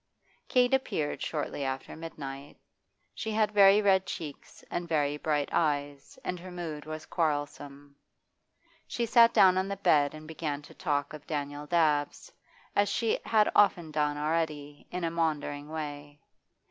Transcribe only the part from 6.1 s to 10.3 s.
and her mood was quarrelsome. She sat down on the bed and